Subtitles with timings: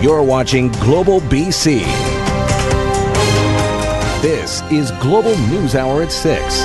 [0.00, 1.80] You're watching Global BC.
[4.22, 6.62] This is Global News Hour at 6.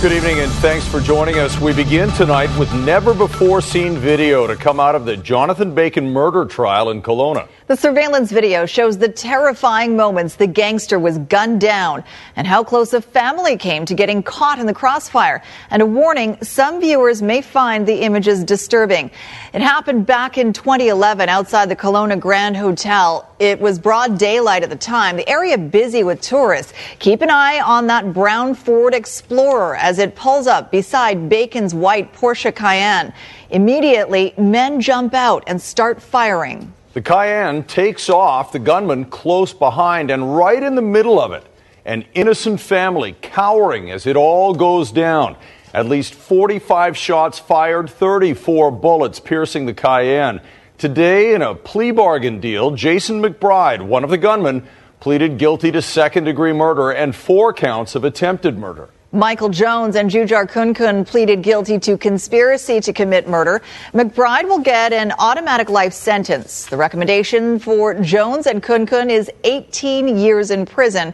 [0.00, 1.60] Good evening and thanks for joining us.
[1.60, 6.12] We begin tonight with never before seen video to come out of the Jonathan Bacon
[6.12, 7.48] murder trial in Kelowna.
[7.72, 12.04] The surveillance video shows the terrifying moments the gangster was gunned down
[12.36, 15.42] and how close a family came to getting caught in the crossfire.
[15.70, 19.10] And a warning, some viewers may find the images disturbing.
[19.54, 23.26] It happened back in 2011 outside the Kelowna Grand Hotel.
[23.38, 26.74] It was broad daylight at the time, the area busy with tourists.
[26.98, 32.12] Keep an eye on that brown Ford Explorer as it pulls up beside Bacon's white
[32.12, 33.14] Porsche Cayenne.
[33.48, 36.70] Immediately, men jump out and start firing.
[36.92, 41.46] The Cayenne takes off, the gunman close behind and right in the middle of it.
[41.86, 45.36] An innocent family cowering as it all goes down.
[45.72, 50.42] At least 45 shots fired, 34 bullets piercing the Cayenne.
[50.76, 54.68] Today, in a plea bargain deal, Jason McBride, one of the gunmen,
[55.00, 58.90] pleaded guilty to second degree murder and four counts of attempted murder.
[59.14, 63.60] Michael Jones and Jujhar Khun-Khun pleaded guilty to conspiracy to commit murder.
[63.92, 66.64] McBride will get an automatic life sentence.
[66.64, 71.12] The recommendation for Jones and Khun-Khun is 18 years in prison.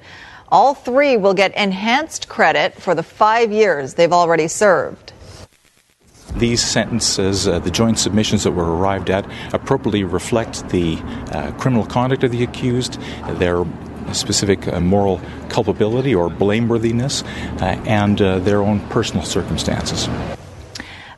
[0.50, 5.12] All three will get enhanced credit for the five years they've already served.
[6.36, 10.98] These sentences, uh, the joint submissions that were arrived at, appropriately reflect the
[11.32, 13.00] uh, criminal conduct of the accused,
[13.40, 13.64] their
[14.14, 17.24] specific uh, moral culpability or blameworthiness
[17.60, 20.08] uh, and uh, their own personal circumstances.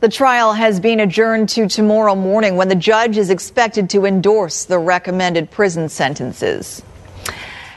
[0.00, 4.64] The trial has been adjourned to tomorrow morning when the judge is expected to endorse
[4.64, 6.82] the recommended prison sentences.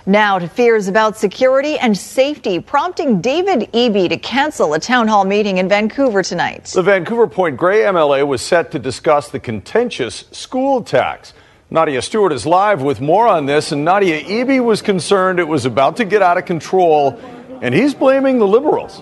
[0.05, 5.23] Now to fears about security and safety, prompting David Eby to cancel a town hall
[5.23, 6.65] meeting in Vancouver tonight.
[6.65, 11.33] The Vancouver Point Grey MLA was set to discuss the contentious school tax.
[11.73, 15.65] Nadia Stewart is live with more on this, and Nadia Eby was concerned it was
[15.65, 17.19] about to get out of control,
[17.63, 19.01] and he's blaming the Liberals.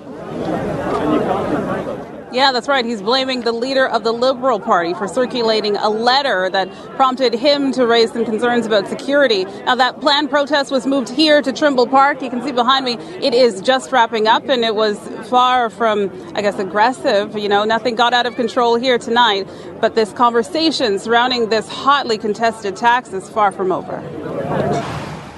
[2.32, 2.86] Yeah, that's right.
[2.86, 7.74] He's blaming the leader of the Liberal Party for circulating a letter that prompted him
[7.74, 9.44] to raise some concerns about security.
[9.66, 12.22] Now, that planned protest was moved here to Trimble Park.
[12.22, 14.98] You can see behind me, it is just wrapping up, and it was
[15.28, 17.38] far from, I guess, aggressive.
[17.38, 19.46] You know, nothing got out of control here tonight,
[19.82, 23.98] but this conversation surrounding this hotly contested tax is far from over.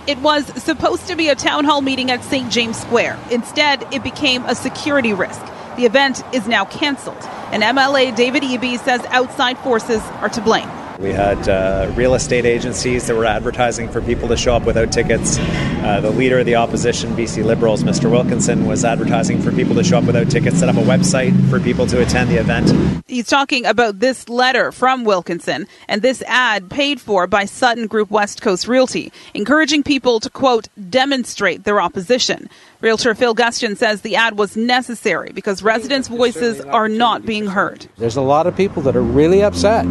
[0.05, 2.51] It was supposed to be a town hall meeting at St.
[2.51, 3.17] James Square.
[3.31, 5.41] Instead, it became a security risk.
[5.75, 7.17] The event is now canceled,
[7.51, 10.69] and MLA David Eby says outside forces are to blame.
[10.99, 14.91] We had uh, real estate agencies that were advertising for people to show up without
[14.91, 15.37] tickets.
[15.39, 18.09] Uh, the leader of the opposition, BC Liberals, Mr.
[18.09, 21.59] Wilkinson, was advertising for people to show up without tickets, set up a website for
[21.59, 23.03] people to attend the event.
[23.07, 28.11] He's talking about this letter from Wilkinson and this ad paid for by Sutton Group
[28.11, 32.49] West Coast Realty, encouraging people to, quote, demonstrate their opposition.
[32.83, 37.87] Realtor Phil Gustion says the ad was necessary because residents' voices are not being heard.
[37.97, 39.85] There's a lot of people that are really upset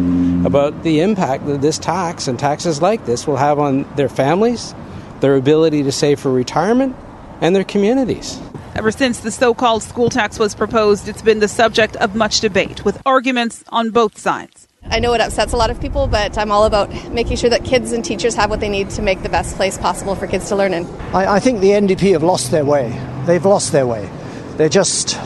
[0.45, 4.75] about the impact that this tax and taxes like this will have on their families,
[5.21, 6.95] their ability to save for retirement,
[7.41, 8.39] and their communities.
[8.75, 12.41] Ever since the so called school tax was proposed, it's been the subject of much
[12.41, 14.62] debate, with arguments on both sides.
[14.89, 17.63] I know it upsets a lot of people, but I'm all about making sure that
[17.63, 20.49] kids and teachers have what they need to make the best place possible for kids
[20.49, 20.85] to learn in.
[21.13, 22.89] I, I think the NDP have lost their way.
[23.25, 24.09] They've lost their way.
[24.57, 25.17] They're just,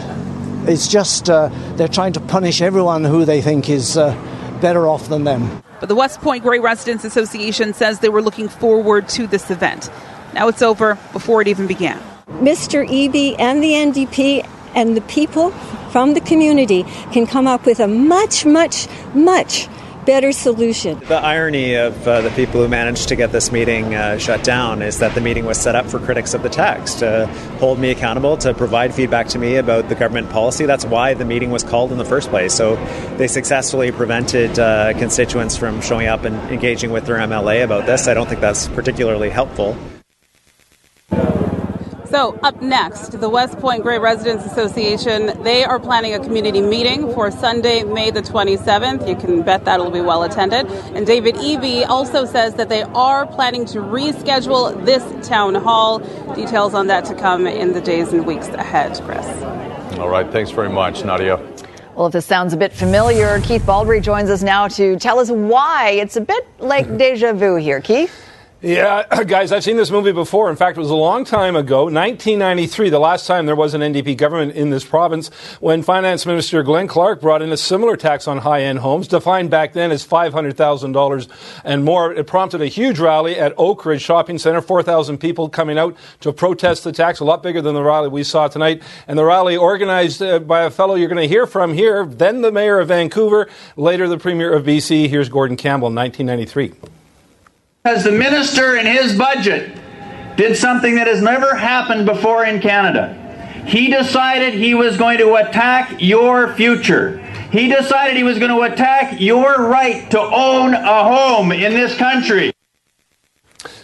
[0.67, 4.13] it's just, uh, they're trying to punish everyone who they think is uh,
[4.61, 5.61] better off than them.
[5.79, 9.89] But the West Point Grey Residents Association says they were looking forward to this event.
[10.33, 11.99] Now it's over before it even began.
[12.27, 12.87] Mr.
[12.87, 15.51] Eby and the NDP and the people
[15.91, 19.67] from the community can come up with a much, much, much
[20.07, 20.97] better solution.
[20.99, 24.81] The irony of uh, the people who managed to get this meeting uh, shut down
[24.81, 27.27] is that the meeting was set up for critics of the text to
[27.59, 30.65] hold me accountable, to provide feedback to me about the government policy.
[30.65, 32.53] That's why the meeting was called in the first place.
[32.53, 32.77] So
[33.17, 38.07] they successfully prevented uh, constituents from showing up and engaging with their MLA about this.
[38.07, 39.77] I don't think that's particularly helpful.
[42.17, 47.13] So, up next, the West Point Grey Residents Association, they are planning a community meeting
[47.13, 49.07] for Sunday, May the 27th.
[49.07, 50.65] You can bet that will be well attended.
[50.95, 55.99] And David Eby also says that they are planning to reschedule this town hall.
[56.33, 59.27] Details on that to come in the days and weeks ahead, Chris.
[59.99, 61.37] All right, thanks very much, Nadia.
[61.93, 65.29] Well, if this sounds a bit familiar, Keith Baldry joins us now to tell us
[65.29, 67.79] why it's a bit like deja vu here.
[67.79, 68.26] Keith?
[68.59, 70.49] Yeah, guys, I've seen this movie before.
[70.49, 73.81] In fact, it was a long time ago, 1993, the last time there was an
[73.81, 75.27] NDP government in this province,
[75.59, 79.51] when Finance Minister Glenn Clark brought in a similar tax on high end homes, defined
[79.51, 82.11] back then as $500,000 and more.
[82.11, 86.83] It prompted a huge rally at Oakridge Shopping Center, 4,000 people coming out to protest
[86.83, 88.81] the tax, a lot bigger than the rally we saw tonight.
[89.07, 92.41] And the rally organized uh, by a fellow you're going to hear from here, then
[92.41, 95.09] the mayor of Vancouver, later the premier of BC.
[95.09, 96.96] Here's Gordon Campbell, 1993
[97.87, 99.73] because the minister in his budget
[100.35, 103.13] did something that has never happened before in Canada.
[103.65, 107.19] He decided he was going to attack your future.
[107.49, 111.97] He decided he was going to attack your right to own a home in this
[111.97, 112.51] country.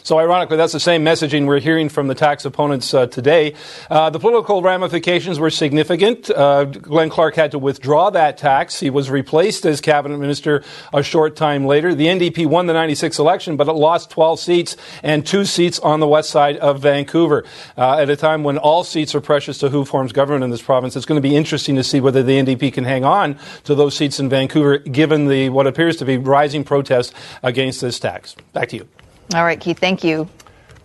[0.04, 3.56] So, ironically, that's the same messaging we're hearing from the tax opponents uh, today.
[3.90, 6.30] Uh, the political ramifications were significant.
[6.30, 8.82] Uh, Glenn Clark had to withdraw that tax.
[8.82, 10.62] He was replaced as cabinet minister
[10.94, 11.96] a short time later.
[11.96, 16.02] The NDP won the 96 election, but it lost 12 seats and two seats on
[16.02, 17.46] the west side of Vancouver.
[17.78, 20.62] Uh, at a time when all seats are precious to who forms government in this
[20.62, 23.74] province, it's going to be interesting to see whether the NDP can hang on to
[23.74, 28.36] those seats in Vancouver, given the what appears to be rising protest against this tax.
[28.52, 29.03] Back to you.
[29.34, 30.30] All right, Keith, thank you.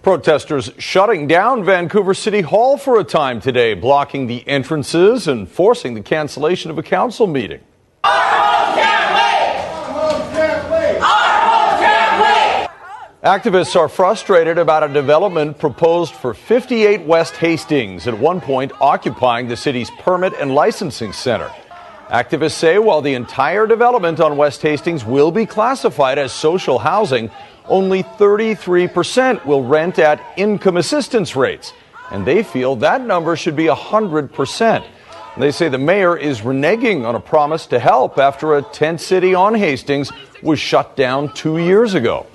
[0.03, 5.95] Protesters shutting down Vancouver City Hall for a time today, blocking the entrances and forcing
[5.95, 7.61] the cancellation of a council meeting.
[13.25, 19.49] Activists are frustrated about a development proposed for 58 West Hastings, at one point occupying
[19.49, 21.51] the city's permit and licensing center.
[22.09, 27.31] Activists say while the entire development on West Hastings will be classified as social housing,
[27.69, 31.73] only 33% will rent at income assistance rates.
[32.11, 34.85] And they feel that number should be 100%.
[35.39, 39.35] They say the mayor is reneging on a promise to help after a tent city
[39.35, 40.11] on Hastings
[40.43, 42.27] was shut down two years ago.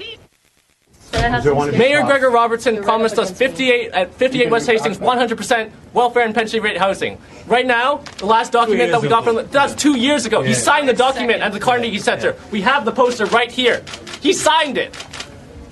[1.13, 6.77] Mayor Gregor Robertson promised us 58 at 58 West Hastings 100% welfare and pension rate
[6.77, 7.18] housing.
[7.45, 10.41] Right now, the last document that we got from that's two years ago.
[10.41, 12.35] He signed the document at the Carnegie Center.
[12.51, 13.83] We have the poster right here.
[14.21, 14.95] He signed it.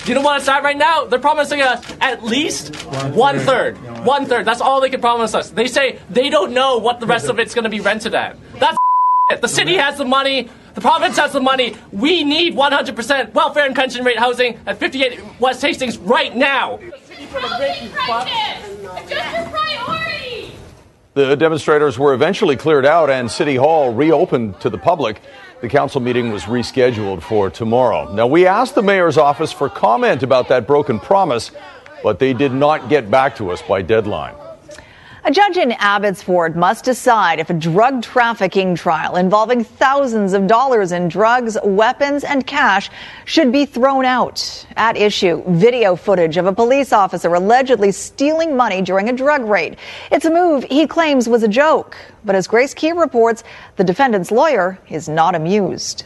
[0.03, 1.05] Do you know what it's at right now?
[1.05, 2.75] They're promising us at least
[3.13, 3.77] one third.
[4.03, 4.45] One third.
[4.45, 5.51] That's all they can promise us.
[5.51, 8.35] They say they don't know what the rest of it's going to be rented at.
[8.59, 8.77] That's
[9.29, 9.41] it.
[9.41, 10.49] The city has the money.
[10.73, 11.75] The province has the money.
[11.91, 16.79] We need 100% welfare and pension rate housing at 58 West Hastings right now.
[21.13, 25.21] The demonstrators were eventually cleared out and City Hall reopened to the public.
[25.61, 28.11] The council meeting was rescheduled for tomorrow.
[28.11, 31.51] Now, we asked the mayor's office for comment about that broken promise,
[32.01, 34.33] but they did not get back to us by deadline.
[35.23, 40.91] A judge in Abbotsford must decide if a drug trafficking trial involving thousands of dollars
[40.91, 42.89] in drugs, weapons, and cash
[43.25, 44.65] should be thrown out.
[44.75, 49.77] At issue, video footage of a police officer allegedly stealing money during a drug raid.
[50.11, 51.95] It's a move he claims was a joke.
[52.25, 53.43] But as Grace Ke reports,
[53.75, 56.03] the defendant's lawyer is not amused.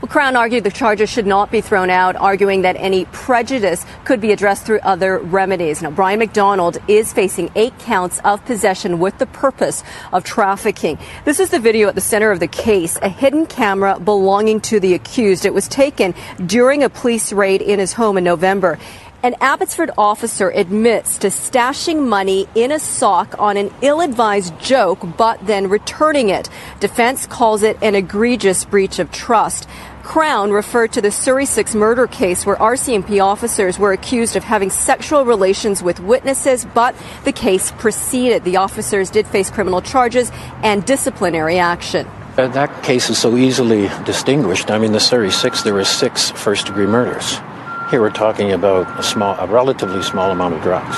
[0.00, 4.20] Well, Crown argued the charges should not be thrown out, arguing that any prejudice could
[4.20, 5.82] be addressed through other remedies.
[5.82, 10.98] Now, Brian McDonald is facing eight counts of possession with the purpose of trafficking.
[11.24, 14.78] This is the video at the center of the case, a hidden camera belonging to
[14.78, 15.44] the accused.
[15.44, 16.14] It was taken
[16.46, 18.78] during a police raid in his home in November.
[19.20, 25.00] An Abbotsford officer admits to stashing money in a sock on an ill advised joke,
[25.16, 26.48] but then returning it.
[26.78, 29.68] Defense calls it an egregious breach of trust.
[30.04, 34.70] Crown referred to the Surrey 6 murder case where RCMP officers were accused of having
[34.70, 36.94] sexual relations with witnesses, but
[37.24, 38.44] the case proceeded.
[38.44, 40.30] The officers did face criminal charges
[40.62, 42.06] and disciplinary action.
[42.36, 44.70] Uh, that case is so easily distinguished.
[44.70, 47.40] I mean, the Surrey 6, there were six first degree murders.
[47.90, 50.94] Here we're talking about a small, a relatively small amount of drugs.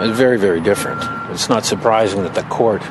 [0.00, 1.02] It's very, very different.
[1.32, 2.82] It's not surprising that the court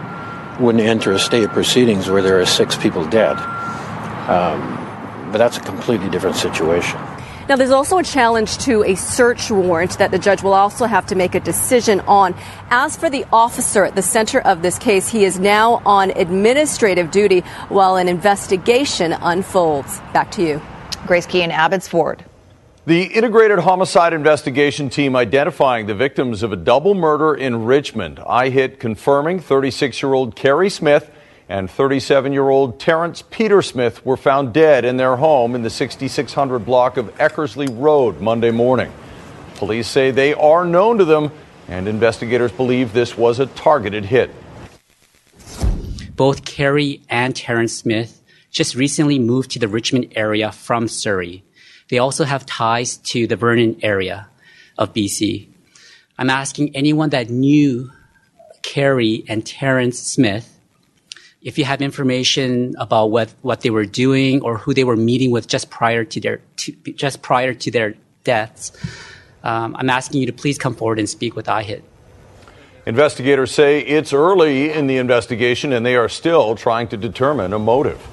[0.60, 3.38] wouldn't enter a state of proceedings where there are six people dead.
[4.28, 4.76] Um,
[5.32, 7.00] but that's a completely different situation.
[7.48, 11.06] Now, there's also a challenge to a search warrant that the judge will also have
[11.08, 12.36] to make a decision on.
[12.72, 17.10] As for the officer at the center of this case, he is now on administrative
[17.10, 17.40] duty
[17.70, 20.00] while an investigation unfolds.
[20.12, 20.62] Back to you.
[21.08, 22.26] Grace Ke in Abbotsford.
[22.90, 28.18] The Integrated Homicide Investigation Team identifying the victims of a double murder in Richmond.
[28.18, 31.12] IHIT confirming 36 year old Carrie Smith
[31.48, 35.70] and 37 year old Terrence Peter Smith were found dead in their home in the
[35.70, 38.92] 6600 block of Eckersley Road Monday morning.
[39.58, 41.32] Police say they are known to them,
[41.68, 44.32] and investigators believe this was a targeted hit.
[46.16, 51.44] Both Carrie and Terrence Smith just recently moved to the Richmond area from Surrey.
[51.90, 54.28] They also have ties to the Vernon area
[54.78, 55.48] of BC.
[56.18, 57.92] I'm asking anyone that knew
[58.62, 60.60] Carrie and Terrence Smith
[61.42, 65.32] if you have information about what, what they were doing or who they were meeting
[65.32, 68.72] with just prior to their to, just prior to their deaths,
[69.44, 71.84] um, I'm asking you to please come forward and speak with IHIT.
[72.86, 77.60] Investigators say it's early in the investigation and they are still trying to determine a
[77.60, 78.06] motive.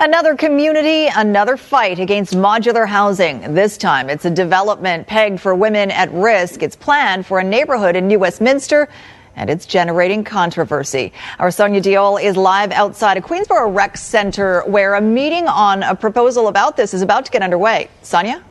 [0.00, 3.52] Another community, another fight against modular housing.
[3.52, 6.62] This time it's a development pegged for women at risk.
[6.62, 8.88] It's planned for a neighborhood in New Westminster
[9.34, 11.12] and it's generating controversy.
[11.40, 15.96] Our Sonia Deol is live outside a Queensborough Rec Center where a meeting on a
[15.96, 17.90] proposal about this is about to get underway.
[18.02, 18.44] Sonia?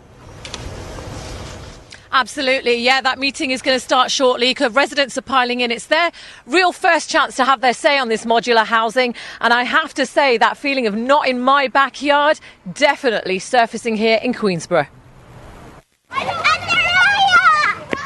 [2.19, 2.74] Absolutely.
[2.74, 5.69] Yeah, that meeting is going to start shortly because residents are piling in.
[5.69, 6.12] It's their
[6.47, 9.13] real first chance to have their say on this modular housing.
[9.39, 12.39] And I have to say, that feeling of not in my backyard
[12.74, 14.88] definitely surfacing here in Queensborough.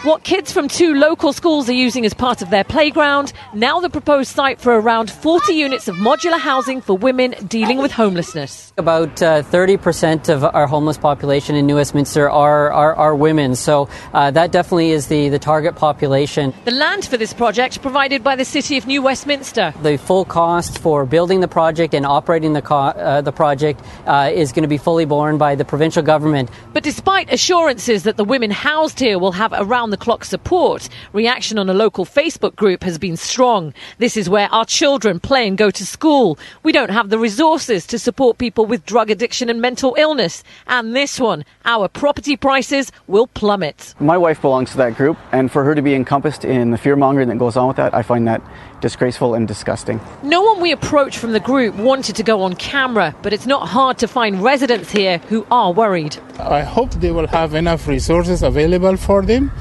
[0.03, 3.89] What kids from two local schools are using as part of their playground, now the
[3.89, 8.74] proposed site for around 40 units of modular housing for women dealing with homelessness.
[8.79, 13.88] About uh, 30% of our homeless population in New Westminster are, are, are women, so
[14.15, 16.51] uh, that definitely is the, the target population.
[16.65, 19.72] The land for this project provided by the City of New Westminster.
[19.84, 24.31] The full cost for building the project and operating the, co- uh, the project uh,
[24.34, 26.50] is going to be fully borne by the provincial government.
[26.74, 31.60] But despite assurances that the women housed here will have around the clock support, reaction
[31.60, 33.74] on a local Facebook group has been strong.
[34.00, 36.39] This is where our children play and go to school.
[36.63, 40.43] We don't have the resources to support people with drug addiction and mental illness.
[40.67, 43.93] And this one, our property prices will plummet.
[44.00, 46.95] My wife belongs to that group, and for her to be encompassed in the fear
[46.95, 48.41] mongering that goes on with that, I find that
[48.81, 50.01] disgraceful and disgusting.
[50.24, 53.67] No one we approached from the group wanted to go on camera, but it's not
[53.67, 56.17] hard to find residents here who are worried.
[56.39, 59.51] I hope they will have enough resources available for them.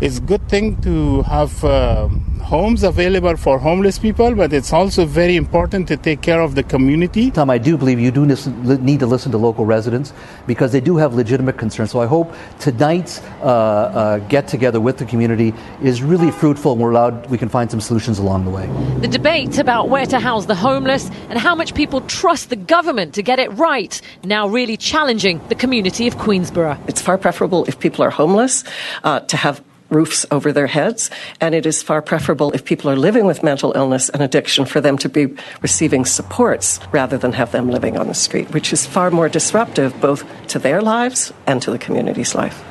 [0.00, 2.06] It's a good thing to have uh,
[2.48, 6.62] homes available for homeless people, but it's also very important to take care of the
[6.62, 7.32] community.
[7.32, 10.12] Tom, I do believe you do listen, need to listen to local residents
[10.46, 11.90] because they do have legitimate concerns.
[11.90, 15.52] So I hope tonight's uh, uh, get together with the community
[15.82, 18.66] is really fruitful and we're allowed, we can find some solutions along the way.
[19.00, 23.14] The debate about where to house the homeless and how much people trust the government
[23.14, 26.78] to get it right now really challenging the community of Queensborough.
[26.86, 28.62] It's far preferable if people are homeless
[29.02, 31.10] uh, to have roofs over their heads.
[31.40, 34.80] And it is far preferable if people are living with mental illness and addiction for
[34.80, 38.86] them to be receiving supports rather than have them living on the street, which is
[38.86, 42.64] far more disruptive both to their lives and to the community's life.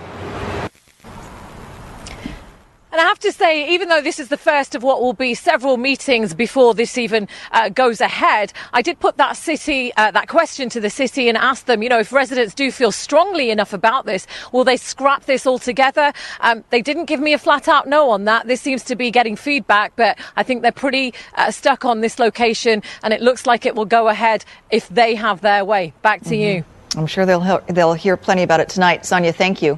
[2.98, 5.36] And I have to say, even though this is the first of what will be
[5.36, 10.28] several meetings before this even uh, goes ahead, I did put that city, uh, that
[10.28, 13.72] question to the city and ask them, you know, if residents do feel strongly enough
[13.72, 16.12] about this, will they scrap this altogether?
[16.40, 18.48] Um, they didn't give me a flat out no on that.
[18.48, 22.18] This seems to be getting feedback, but I think they're pretty uh, stuck on this
[22.18, 25.94] location, and it looks like it will go ahead if they have their way.
[26.02, 26.58] Back to mm-hmm.
[26.58, 26.66] you.
[26.96, 29.06] I'm sure they'll he- they'll hear plenty about it tonight.
[29.06, 29.78] Sonia, thank you.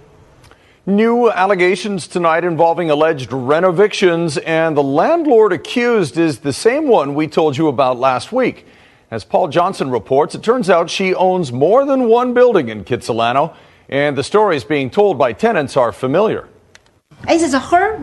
[0.89, 7.27] New allegations tonight involving alleged renovictions, and the landlord accused is the same one we
[7.27, 8.65] told you about last week.
[9.11, 13.55] As Paul Johnson reports, it turns out she owns more than one building in Kitsilano,
[13.87, 16.49] and the stories being told by tenants are familiar.
[17.27, 17.99] This is her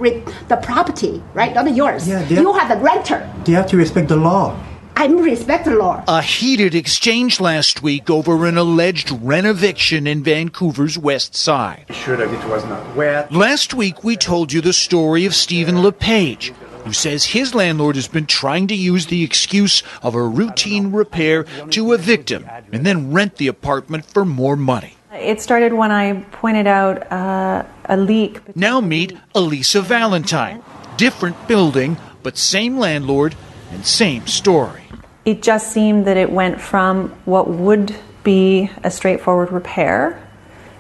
[0.47, 1.53] the property, right?
[1.53, 2.07] Not yours.
[2.07, 3.29] Yeah, you are the renter.
[3.45, 4.57] They have to respect the law.
[4.99, 6.03] I respect the law.
[6.09, 11.85] A heated exchange last week over an alleged rent eviction in Vancouver's west side.
[11.91, 13.31] Sure that it was not wet.
[13.31, 16.49] Last week we told you the story of Stephen LePage,
[16.85, 21.45] who says his landlord has been trying to use the excuse of a routine repair
[21.69, 24.95] to evict him and then rent the apartment for more money.
[25.13, 28.57] It started when I pointed out uh, a leak.
[28.57, 30.63] Now meet Elisa Valentine.
[30.97, 33.35] Different building, but same landlord
[33.71, 34.86] and same story
[35.27, 40.23] it just seemed that it went from what would be a straightforward repair,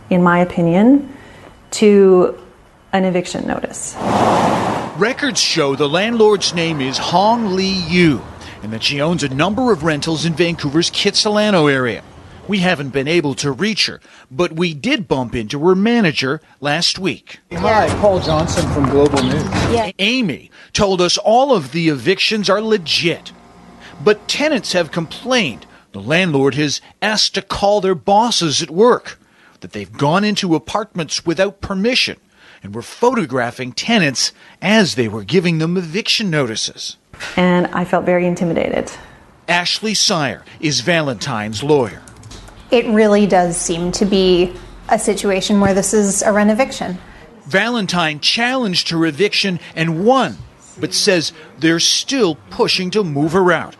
[0.08, 1.12] in my opinion,
[1.72, 2.40] to
[2.92, 3.96] an eviction notice.
[4.96, 8.22] Records show the landlord's name is Hong Lee Yu
[8.62, 12.02] and that she owns a number of rentals in Vancouver's Kitsilano area.
[12.48, 14.00] We haven't been able to reach her,
[14.30, 17.40] but we did bump into her manager last week.
[17.52, 19.42] Hi, Paul Johnson from Global News.
[19.72, 19.90] Yeah.
[19.98, 23.32] Amy told us all of the evictions are legit
[24.02, 29.18] but tenants have complained the landlord has asked to call their bosses at work,
[29.60, 32.18] that they've gone into apartments without permission
[32.62, 36.98] and were photographing tenants as they were giving them eviction notices.
[37.36, 38.92] And I felt very intimidated.
[39.48, 42.02] Ashley Sire is Valentine's lawyer.
[42.70, 44.54] It really does seem to be
[44.90, 46.98] a situation where this is a rent eviction.
[47.46, 50.36] Valentine challenged her eviction and won,
[50.78, 53.76] but says they're still pushing to move her out.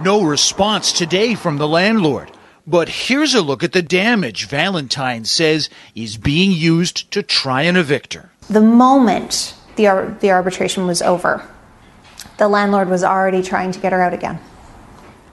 [0.00, 2.32] No response today from the landlord.
[2.66, 7.76] But here's a look at the damage Valentine says is being used to try and
[7.76, 8.30] evict her.
[8.50, 11.46] The moment the, ar- the arbitration was over,
[12.38, 14.40] the landlord was already trying to get her out again.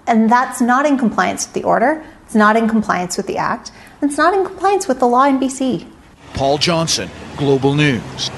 [0.06, 3.72] And that's not in compliance with the order, it's not in compliance with the Act,
[4.02, 5.90] and it's not in compliance with the law in BC.
[6.34, 8.30] Paul Johnson, Global News.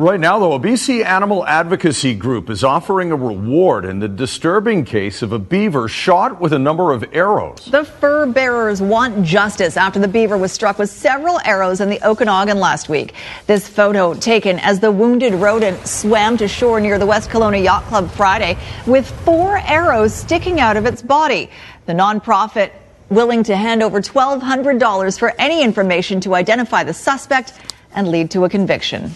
[0.00, 4.86] Right now, though, a BC animal advocacy group is offering a reward in the disturbing
[4.86, 7.66] case of a beaver shot with a number of arrows.
[7.66, 12.02] The fur bearers want justice after the beaver was struck with several arrows in the
[12.02, 13.12] Okanagan last week.
[13.46, 17.84] This photo taken as the wounded rodent swam to shore near the West Kelowna Yacht
[17.84, 21.50] Club Friday with four arrows sticking out of its body.
[21.84, 22.70] The nonprofit
[23.10, 27.52] willing to hand over $1,200 for any information to identify the suspect
[27.92, 29.12] and lead to a conviction.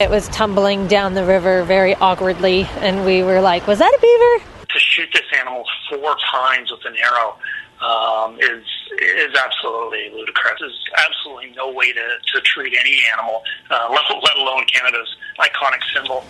[0.00, 4.00] It was tumbling down the river very awkwardly, and we were like, Was that a
[4.00, 4.66] beaver?
[4.68, 7.36] To shoot this animal four times with an arrow
[7.80, 8.64] um, is
[9.02, 10.54] is absolutely ludicrous.
[10.60, 15.80] There's absolutely no way to, to treat any animal, uh, let, let alone Canada's iconic
[15.92, 16.24] symbol.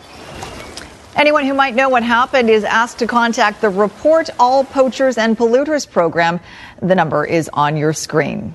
[1.17, 5.37] Anyone who might know what happened is asked to contact the Report All Poachers and
[5.37, 6.41] Polluters program.
[6.81, 8.55] The number is on your screen.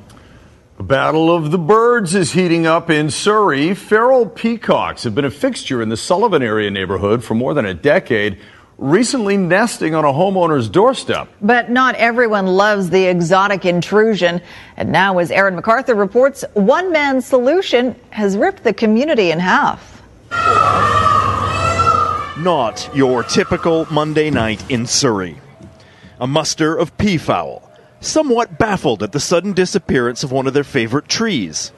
[0.84, 3.74] The Battle of the Birds is heating up in Surrey.
[3.74, 7.74] Feral peacocks have been a fixture in the Sullivan area neighborhood for more than a
[7.74, 8.38] decade,
[8.78, 11.30] recently nesting on a homeowner's doorstep.
[11.42, 14.42] But not everyone loves the exotic intrusion.
[14.76, 20.02] And now, as Aaron McArthur reports, one man's solution has ripped the community in half.
[22.44, 25.40] Not your typical Monday night in Surrey.
[26.20, 27.63] A muster of peafowl
[28.04, 31.72] somewhat baffled at the sudden disappearance of one of their favorite trees.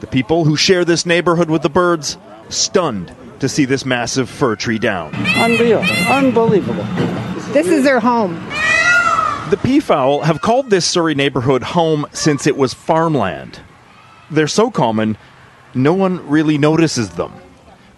[0.00, 4.56] The people who share this neighborhood with the birds stunned to see this massive fir
[4.56, 5.14] tree down.
[5.14, 5.80] Unreal.
[6.08, 6.84] Unbelievable.
[7.52, 8.34] This is their home.
[9.50, 13.60] The peafowl have called this Surrey neighborhood home since it was farmland.
[14.30, 15.16] They're so common,
[15.72, 17.32] no one really notices them.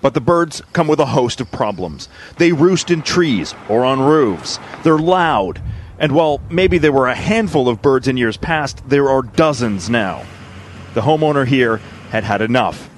[0.02, 2.08] But the birds come with a host of problems.
[2.36, 4.58] They roost in trees or on roofs.
[4.84, 5.60] They're loud
[5.98, 9.90] and while maybe there were a handful of birds in years past, there are dozens
[9.90, 10.24] now.
[10.94, 11.78] The homeowner here
[12.10, 12.88] had had enough.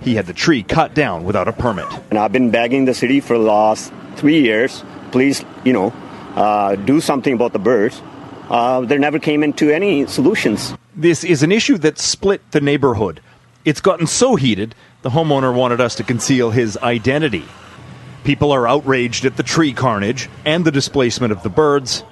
[0.00, 1.86] He had the tree cut down without a permit.
[2.10, 5.92] And I've been begging the city for the last three years, please, you know,
[6.34, 8.00] uh, do something about the birds.
[8.48, 10.74] Uh, there never came into any solutions.
[10.94, 13.20] This is an issue that split the neighborhood.
[13.64, 17.44] It's gotten so heated, the homeowner wanted us to conceal his identity.
[18.24, 22.04] People are outraged at the tree carnage and the displacement of the birds.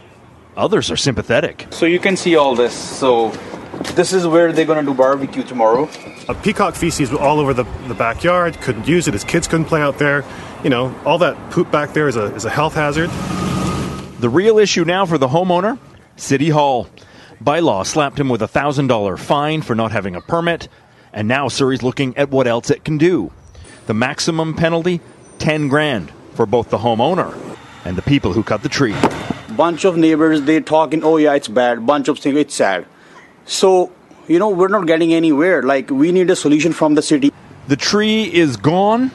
[0.57, 1.67] Others are sympathetic.
[1.71, 2.73] So you can see all this.
[2.73, 3.31] So
[3.95, 5.89] this is where they're going to do barbecue tomorrow.
[6.29, 8.59] A peacock feces all over the, the backyard.
[8.63, 9.13] Couldn't use it.
[9.13, 10.25] His kids couldn't play out there.
[10.65, 13.11] You know, all that poop back there is a, is a health hazard.
[14.21, 15.79] The real issue now for the homeowner
[16.17, 16.89] City Hall.
[17.39, 20.69] By law, slapped him with a $1,000 fine for not having a permit,
[21.13, 23.31] and now Surrey's looking at what else it can do.
[23.87, 25.03] The maximum penalty
[25.39, 27.37] 10 grand for both the homeowner
[27.85, 28.97] and the people who cut the tree
[29.57, 31.87] bunch of neighbors they talking oh yeah it's bad.
[31.87, 32.87] Bunch of things it's sad.
[33.45, 33.93] So
[34.29, 35.63] you know we're not getting anywhere.
[35.63, 37.33] Like we need a solution from the city.
[37.69, 39.11] The tree is gone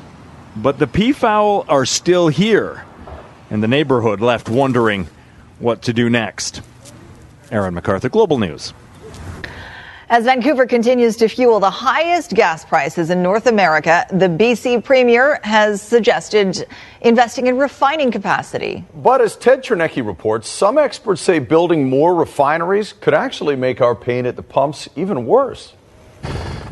[0.55, 2.85] but the peafowl are still here.
[3.49, 5.07] And the neighborhood left wondering
[5.59, 6.61] what to do next.
[7.51, 8.73] Aaron mcarthur global news
[10.11, 15.39] as Vancouver continues to fuel the highest gas prices in North America, the BC Premier
[15.43, 16.67] has suggested
[16.99, 18.83] investing in refining capacity.
[18.93, 23.95] But as Ted Chernecki reports, some experts say building more refineries could actually make our
[23.95, 25.75] pain at the pumps even worse.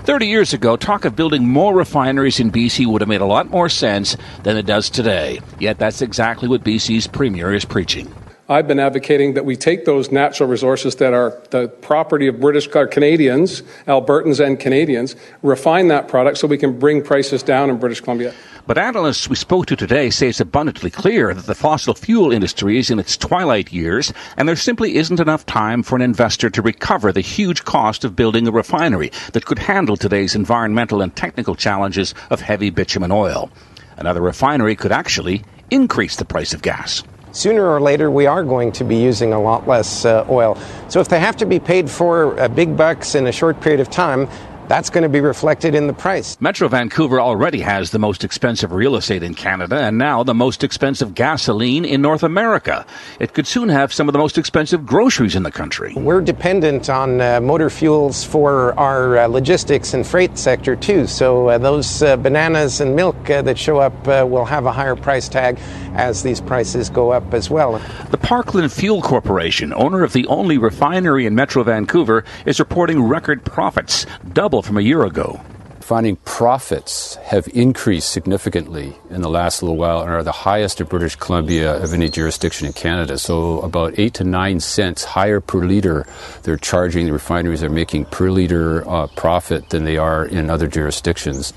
[0.04, 3.50] 30 years ago, talk of building more refineries in BC would have made a lot
[3.50, 5.40] more sense than it does today.
[5.60, 8.14] Yet that's exactly what BC's Premier is preaching.
[8.52, 12.68] I've been advocating that we take those natural resources that are the property of British
[12.68, 18.02] Canadians, Albertans and Canadians, refine that product so we can bring prices down in British
[18.02, 18.34] Columbia.
[18.66, 22.80] But analysts we spoke to today say it's abundantly clear that the fossil fuel industry
[22.80, 26.62] is in its twilight years, and there simply isn't enough time for an investor to
[26.64, 31.54] recover the huge cost of building a refinery that could handle today's environmental and technical
[31.54, 33.52] challenges of heavy bitumen oil.
[33.98, 38.72] Another refinery could actually increase the price of gas sooner or later we are going
[38.74, 40.58] to be using a lot less uh, oil.
[40.88, 43.80] So if they have to be paid for uh, big bucks in a short period
[43.80, 44.28] of time,
[44.70, 46.40] that's going to be reflected in the price.
[46.40, 50.64] Metro Vancouver already has the most expensive real estate in Canada and now the most
[50.64, 52.86] expensive gasoline in North America.
[53.20, 55.96] It could soon have some of the most expensive groceries in the country.
[55.96, 61.08] We're dependent on uh, motor fuels for our uh, logistics and freight sector too.
[61.08, 64.72] So uh, those uh, bananas and milk uh, that show up uh, will have a
[64.72, 65.58] higher price tag
[65.96, 67.82] as these prices go up as well.
[68.12, 73.44] The Parkland Fuel Corporation, owner of the only refinery in Metro Vancouver, is reporting record
[73.44, 75.40] profits, double from a year ago.
[75.78, 80.86] Refining profits have increased significantly in the last little while and are the highest in
[80.86, 83.18] British Columbia of any jurisdiction in Canada.
[83.18, 86.06] So, about eight to nine cents higher per liter
[86.44, 90.68] they're charging, the refineries are making per liter uh, profit than they are in other
[90.68, 91.54] jurisdictions.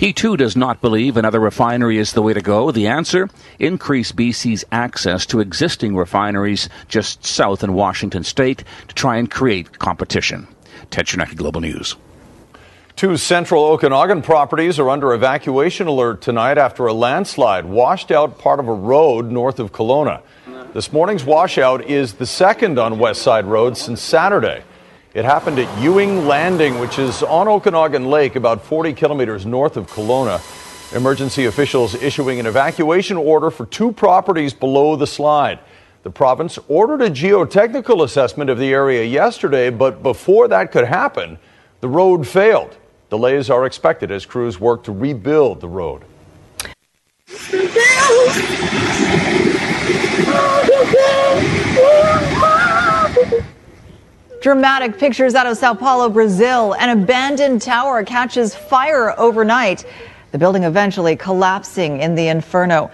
[0.00, 2.70] He too does not believe another refinery is the way to go.
[2.70, 3.28] The answer?
[3.58, 9.78] Increase BC's access to existing refineries just south in Washington state to try and create
[9.78, 10.48] competition.
[10.90, 11.96] Ted Chernecki, Global News.
[12.96, 18.60] Two central Okanagan properties are under evacuation alert tonight after a landslide washed out part
[18.60, 20.20] of a road north of Kelowna.
[20.74, 24.62] This morning's washout is the second on West Side Road since Saturday.
[25.14, 29.90] It happened at Ewing Landing, which is on Okanagan Lake, about 40 kilometers north of
[29.90, 30.40] Kelowna.
[30.94, 35.60] Emergency officials issuing an evacuation order for two properties below the slide.
[36.02, 41.38] The province ordered a geotechnical assessment of the area yesterday, but before that could happen,
[41.82, 42.76] the road failed.
[43.10, 46.04] Delays are expected as crews work to rebuild the road.
[54.40, 56.74] Dramatic pictures out of Sao Paulo, Brazil.
[56.76, 59.84] An abandoned tower catches fire overnight.
[60.32, 62.90] The building eventually collapsing in the inferno.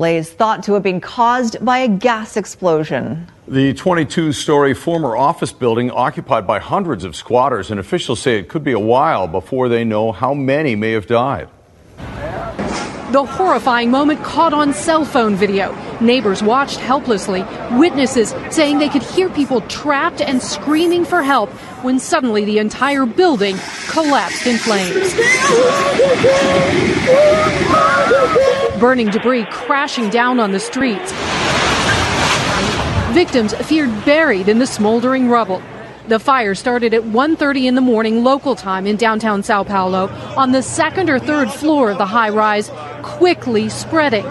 [0.00, 3.28] The blaze thought to have been caused by a gas explosion.
[3.46, 8.48] The 22 story former office building occupied by hundreds of squatters, and officials say it
[8.48, 11.50] could be a while before they know how many may have died.
[11.98, 15.76] The horrifying moment caught on cell phone video.
[16.00, 21.50] Neighbors watched helplessly, witnesses saying they could hear people trapped and screaming for help
[21.84, 23.58] when suddenly the entire building
[23.90, 25.12] collapsed in flames.
[28.80, 31.12] Burning debris crashing down on the streets.
[33.12, 35.60] Victims feared buried in the smoldering rubble.
[36.08, 40.52] The fire started at 1:30 in the morning local time in downtown Sao Paulo on
[40.52, 42.70] the second or third floor of the high rise,
[43.02, 44.24] quickly spreading.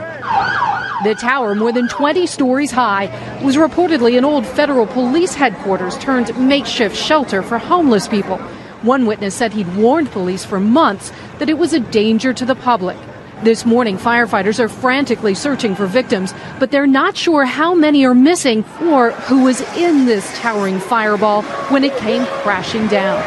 [1.03, 3.07] The tower, more than 20 stories high,
[3.43, 8.38] was reportedly an old federal police headquarters turned makeshift shelter for homeless people.
[8.81, 12.55] One witness said he'd warned police for months that it was a danger to the
[12.55, 12.97] public.
[13.41, 18.13] This morning, firefighters are frantically searching for victims, but they're not sure how many are
[18.13, 23.17] missing or who was in this towering fireball when it came crashing down.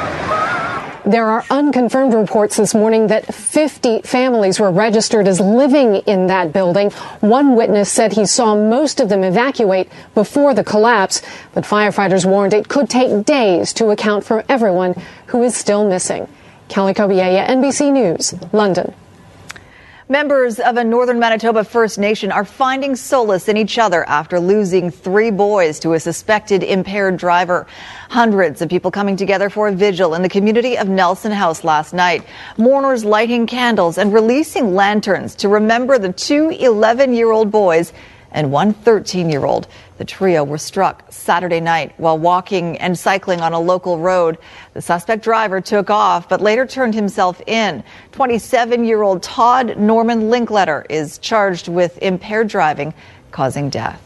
[1.07, 6.53] There are unconfirmed reports this morning that 50 families were registered as living in that
[6.53, 6.90] building.
[7.20, 11.22] One witness said he saw most of them evacuate before the collapse,
[11.55, 14.94] but firefighters warned it could take days to account for everyone
[15.29, 16.29] who is still missing.
[16.68, 18.94] Kelly Kobiella, NBC News, London.
[20.12, 24.90] Members of a northern Manitoba First Nation are finding solace in each other after losing
[24.90, 27.66] three boys to a suspected impaired driver.
[28.11, 31.94] Hundreds of people coming together for a vigil in the community of Nelson House last
[31.94, 32.27] night.
[32.59, 37.94] Mourners lighting candles and releasing lanterns to remember the two 11 year old boys
[38.33, 39.66] and one 13 year old.
[40.03, 44.37] The trio were struck Saturday night while walking and cycling on a local road.
[44.75, 47.85] The suspect driver took off but later turned himself in.
[48.11, 52.93] 27 year old Todd Norman Linkletter is charged with impaired driving
[53.31, 54.03] causing death.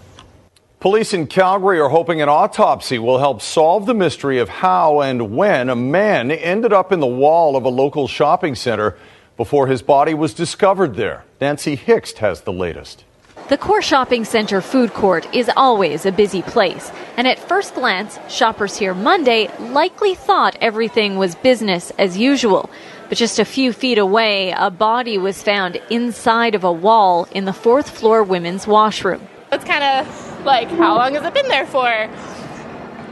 [0.81, 5.35] Police in Calgary are hoping an autopsy will help solve the mystery of how and
[5.35, 8.99] when a man ended up in the wall of a local shopping center
[9.39, 11.25] before his body was discovered there.
[11.41, 13.05] Nancy Hixt has the latest.
[13.49, 18.19] The Core Shopping Center food court is always a busy place, and at first glance,
[18.29, 22.69] shoppers here Monday likely thought everything was business as usual.
[23.09, 27.45] But just a few feet away, a body was found inside of a wall in
[27.45, 29.29] the fourth floor women's washroom.
[29.53, 31.87] It's kind of like, how long has it been there for?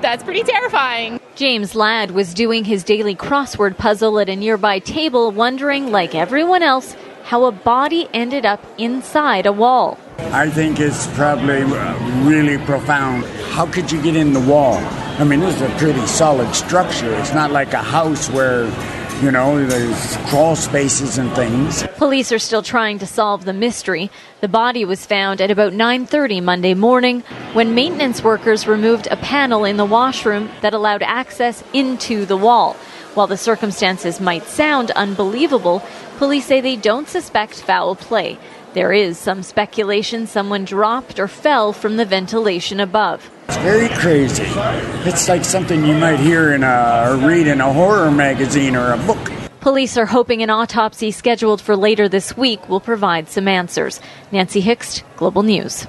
[0.02, 1.20] That's pretty terrifying.
[1.36, 6.64] James Ladd was doing his daily crossword puzzle at a nearby table, wondering, like everyone
[6.64, 9.98] else, how a body ended up inside a wall.
[10.18, 13.24] I think it's probably uh, really profound.
[13.56, 14.76] How could you get in the wall?
[15.18, 17.12] I mean, this is a pretty solid structure.
[17.16, 18.70] It's not like a house where
[19.22, 21.84] You know, there's crawl spaces and things.
[21.96, 24.10] Police are still trying to solve the mystery.
[24.40, 29.64] The body was found at about 9:30 Monday morning when maintenance workers removed a panel
[29.64, 32.74] in the washroom that allowed access into the wall.
[33.14, 35.84] While the circumstances might sound unbelievable,
[36.18, 38.38] police say they don't suspect foul play.
[38.72, 43.30] There is some speculation someone dropped or fell from the ventilation above.
[43.46, 44.42] It's very crazy.
[45.08, 48.92] It's like something you might hear in a or read in a horror magazine or
[48.92, 49.30] a book.
[49.60, 54.00] Police are hoping an autopsy scheduled for later this week will provide some answers.
[54.32, 55.86] Nancy Hixt, Global News.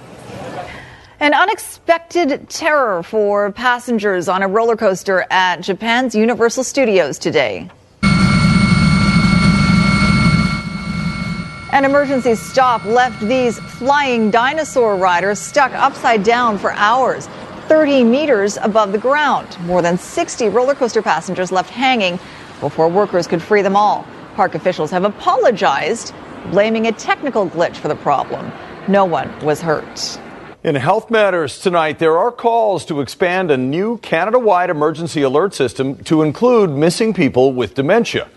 [1.25, 7.67] An unexpected terror for passengers on a roller coaster at Japan's Universal Studios today.
[11.71, 17.25] An emergency stop left these flying dinosaur riders stuck upside down for hours,
[17.69, 19.59] 30 meters above the ground.
[19.61, 22.19] More than 60 roller coaster passengers left hanging
[22.59, 24.05] before workers could free them all.
[24.35, 26.13] Park officials have apologized,
[26.51, 28.51] blaming a technical glitch for the problem.
[28.87, 30.19] No one was hurt.
[30.65, 35.53] In Health Matters tonight, there are calls to expand a new Canada wide emergency alert
[35.53, 38.27] system to include missing people with dementia.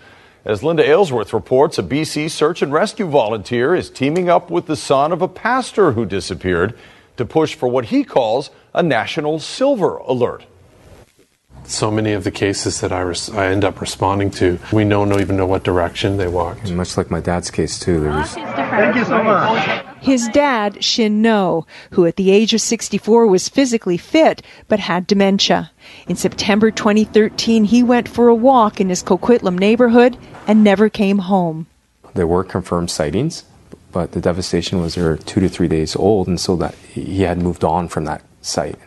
[0.45, 4.75] As Linda Aylesworth reports, a BC search and rescue volunteer is teaming up with the
[4.75, 6.77] son of a pastor who disappeared
[7.17, 10.45] to push for what he calls a national silver alert.
[11.63, 15.19] So many of the cases that I, res- I end up responding to, we don't
[15.19, 16.67] even know what direction they walked.
[16.67, 18.35] And much like my dad's case, too, there was.
[18.35, 19.88] Thank you so much.
[20.01, 25.07] His dad, Shin No, who at the age of 64 was physically fit but had
[25.07, 25.71] dementia.
[26.07, 31.19] In September 2013, he went for a walk in his Coquitlam neighborhood and never came
[31.19, 31.67] home.
[32.13, 33.43] There were confirmed sightings,
[33.91, 37.37] but the devastation was there two to three days old, and so that he had
[37.41, 38.79] moved on from that site.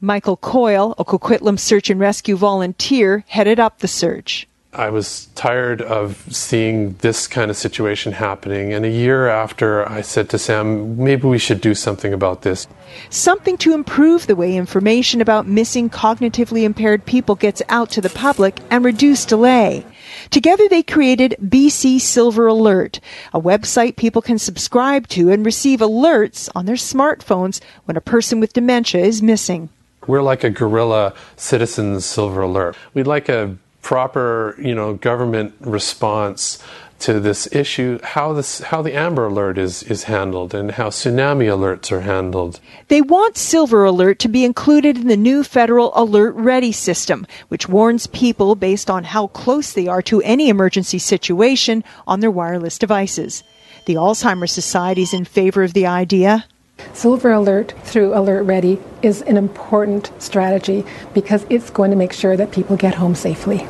[0.00, 4.46] Michael Coyle, a Coquitlam search and rescue volunteer, headed up the search.
[4.72, 10.00] I was tired of seeing this kind of situation happening, and a year after, I
[10.00, 12.68] said to Sam, maybe we should do something about this.
[13.08, 18.10] Something to improve the way information about missing cognitively impaired people gets out to the
[18.10, 19.84] public and reduce delay.
[20.30, 23.00] Together they created BC Silver Alert,
[23.34, 28.38] a website people can subscribe to and receive alerts on their smartphones when a person
[28.38, 29.68] with dementia is missing.
[30.06, 32.76] We're like a guerrilla citizens silver alert.
[32.94, 36.58] We'd like a proper, you know, government response
[37.00, 41.46] to this issue, how this how the Amber Alert is, is handled and how tsunami
[41.46, 42.60] alerts are handled.
[42.88, 47.68] They want Silver Alert to be included in the new federal Alert Ready system, which
[47.68, 52.78] warns people based on how close they are to any emergency situation on their wireless
[52.78, 53.42] devices.
[53.86, 56.44] The Alzheimer's Society is in favor of the idea.
[56.92, 62.36] Silver Alert through Alert Ready is an important strategy because it's going to make sure
[62.36, 63.66] that people get home safely.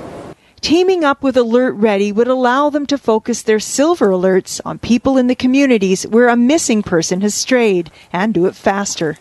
[0.61, 5.17] Teaming up with Alert Ready would allow them to focus their silver alerts on people
[5.17, 9.17] in the communities where a missing person has strayed and do it faster.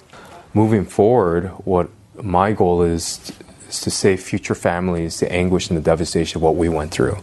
[0.53, 1.89] Moving forward, what
[2.21, 3.31] my goal is,
[3.69, 7.17] is to save future families the anguish and the devastation of what we went through.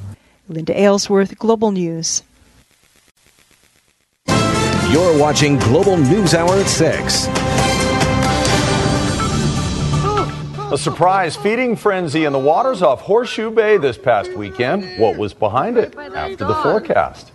[0.49, 2.23] Linda Aylesworth, Global News.
[4.97, 7.27] You're watching Global News Hour at 6.
[10.73, 14.99] A surprise feeding frenzy in the waters off Horseshoe Bay this past weekend.
[14.99, 17.31] What was behind it after the forecast?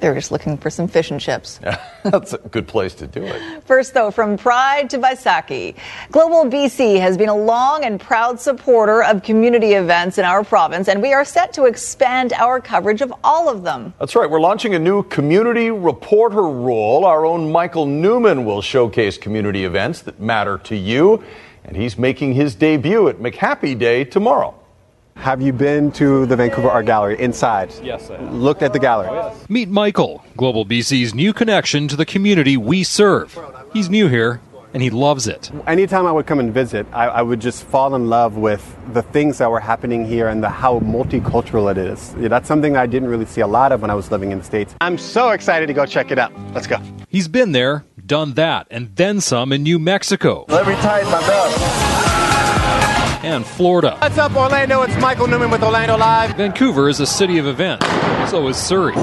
[0.00, 1.58] They're just looking for some fish and chips.
[1.62, 3.64] Yeah, That's a good place to do it.
[3.66, 5.74] First, though, from Pride to Vaisakhi,
[6.10, 10.88] Global BC has been a long and proud supporter of community events in our province,
[10.88, 13.94] and we are set to expand our coverage of all of them.
[13.98, 14.28] That's right.
[14.28, 17.04] We're launching a new community reporter role.
[17.04, 21.24] Our own Michael Newman will showcase community events that matter to you,
[21.64, 24.54] and he's making his debut at McHappy Day tomorrow.
[25.16, 27.72] Have you been to the Vancouver Art Gallery inside?
[27.82, 28.32] Yes, I have.
[28.32, 29.08] Looked at the gallery?
[29.08, 29.50] Oh, yes.
[29.50, 33.36] Meet Michael, Global BC's new connection to the community we serve.
[33.72, 34.40] He's new here,
[34.72, 35.50] and he loves it.
[35.66, 39.02] Anytime I would come and visit, I, I, would just fall in love with the
[39.02, 42.14] things that were happening here and the, how multicultural it is.
[42.20, 44.38] Yeah, that's something I didn't really see a lot of when I was living in
[44.38, 44.76] the States.
[44.80, 46.32] I'm so excited to go check it out.
[46.52, 46.76] Let's go.
[47.08, 50.44] He's been there, done that, and then some in New Mexico.
[50.48, 52.15] Let me tighten my belt
[53.26, 53.98] and Florida.
[54.00, 54.82] What's up, Orlando?
[54.82, 56.36] It's Michael Newman with Orlando Live.
[56.36, 57.84] Vancouver is a city of events.
[58.30, 58.94] So is Surrey.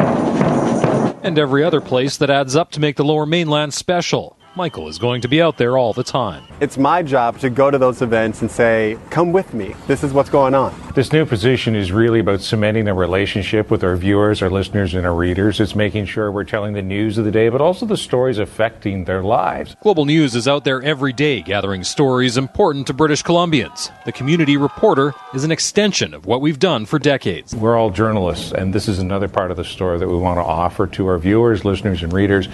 [1.23, 4.37] And every other place that adds up to make the lower mainland special.
[4.55, 6.43] Michael is going to be out there all the time.
[6.59, 9.73] It's my job to go to those events and say, come with me.
[9.87, 10.75] This is what's going on.
[10.93, 15.07] This new position is really about cementing a relationship with our viewers, our listeners, and
[15.07, 15.59] our readers.
[15.59, 19.05] It's making sure we're telling the news of the day, but also the stories affecting
[19.05, 19.75] their lives.
[19.81, 23.89] Global News is out there every day gathering stories important to British Columbians.
[24.05, 27.55] The community reporter is an extension of what we've done for decades.
[27.55, 30.43] We're all journalists, and this is another part of the story that we want to
[30.43, 32.47] offer to our viewers, listeners, and readers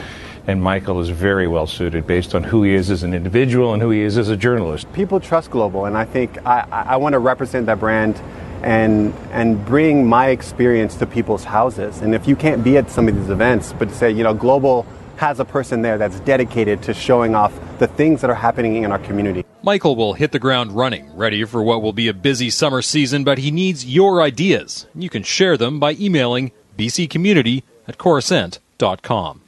[0.50, 3.82] and Michael is very well suited based on who he is as an individual and
[3.82, 4.92] who he is as a journalist.
[4.94, 8.20] People trust Global, and I think I, I want to represent that brand
[8.64, 12.02] and and bring my experience to people's houses.
[12.02, 14.34] And if you can't be at some of these events, but to say, you know,
[14.34, 18.84] Global has a person there that's dedicated to showing off the things that are happening
[18.84, 19.46] in our community.
[19.62, 23.24] Michael will hit the ground running, ready for what will be a busy summer season,
[23.24, 24.88] but he needs your ideas.
[24.96, 29.42] You can share them by emailing bccommunity at corusent.com.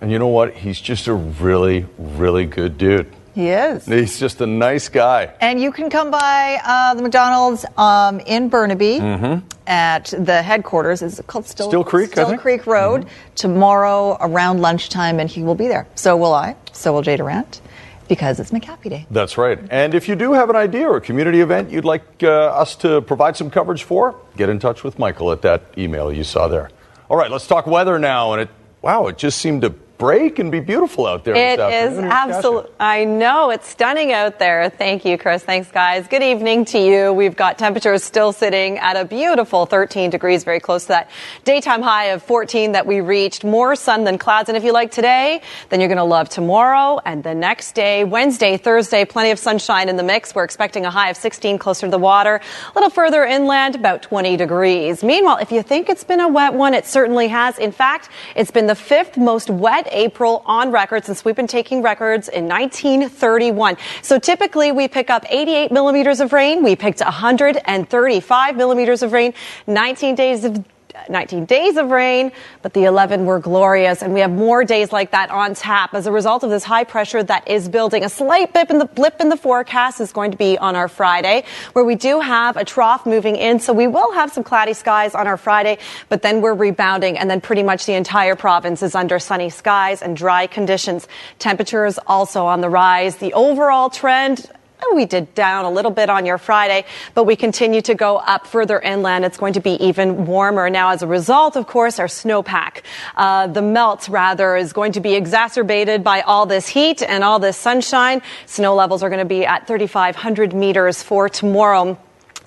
[0.00, 0.54] And you know what?
[0.54, 3.10] He's just a really, really good dude.
[3.34, 3.84] He is.
[3.84, 5.30] He's just a nice guy.
[5.42, 9.46] And you can come by uh, the McDonald's um, in Burnaby Mm-hmm.
[9.66, 11.02] at the headquarters.
[11.02, 12.36] Is it called Still, Still Creek, Still?
[12.38, 15.86] Creek Road tomorrow around lunchtime, and he will be there.
[15.96, 16.56] So will I.
[16.72, 17.60] So will Jay Durant,
[18.08, 19.06] because it's McHappy Day.
[19.10, 19.58] That's right.
[19.70, 22.74] And if you do have an idea or a community event you'd like uh, us
[22.76, 26.48] to provide some coverage for, get in touch with Michael at that email you saw
[26.48, 26.70] there.
[27.10, 28.32] All right, let's talk weather now.
[28.32, 28.48] And it,
[28.80, 31.34] wow, it just seemed to break and be beautiful out there.
[31.34, 32.02] It is afternoon.
[32.02, 32.36] Here's Kasia.
[32.36, 32.70] absolutely.
[32.78, 34.68] I know it's stunning out there.
[34.70, 35.42] Thank you, Chris.
[35.42, 36.06] Thanks, guys.
[36.06, 37.12] Good evening to you.
[37.12, 41.10] We've got temperatures still sitting at a beautiful 13 degrees, very close to that
[41.44, 43.44] daytime high of 14 that we reached.
[43.44, 44.48] More sun than clouds.
[44.48, 48.04] And if you like today, then you're going to love tomorrow and the next day,
[48.04, 49.04] Wednesday, Thursday.
[49.04, 50.34] Plenty of sunshine in the mix.
[50.34, 52.36] We're expecting a high of 16 closer to the water.
[52.36, 55.02] A little further inland, about 20 degrees.
[55.02, 57.58] Meanwhile, if you think it's been a wet one, it certainly has.
[57.58, 61.82] In fact, it's been the fifth most wet April on record since we've been taking
[61.82, 63.76] records in 1931.
[64.02, 66.62] So typically we pick up 88 millimeters of rain.
[66.62, 69.34] We picked 135 millimeters of rain,
[69.66, 70.64] 19 days of
[71.08, 72.32] 19 days of rain,
[72.62, 76.06] but the 11 were glorious, and we have more days like that on tap as
[76.06, 78.04] a result of this high pressure that is building.
[78.04, 80.88] A slight blip in the blip in the forecast is going to be on our
[80.88, 84.72] Friday, where we do have a trough moving in, so we will have some cloudy
[84.72, 85.78] skies on our Friday,
[86.08, 90.02] but then we're rebounding, and then pretty much the entire province is under sunny skies
[90.02, 91.08] and dry conditions.
[91.38, 93.16] Temperatures also on the rise.
[93.16, 94.50] The overall trend
[94.96, 96.84] we did down a little bit on your Friday,
[97.14, 99.24] but we continue to go up further inland.
[99.24, 100.70] It's going to be even warmer.
[100.70, 102.82] Now, as a result, of course, our snowpack,
[103.16, 107.38] uh, the melt rather, is going to be exacerbated by all this heat and all
[107.38, 108.22] this sunshine.
[108.46, 111.98] Snow levels are going to be at 3,500 meters for tomorrow.